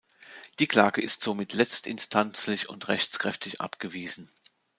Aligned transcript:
Die 0.57 0.65
Klage 0.65 0.99
ist 0.99 1.21
somit 1.21 1.53
letztinstanzlich 1.53 2.67
und 2.69 2.87
rechtskräftig 2.87 3.61
abgewiesen. 3.61 4.27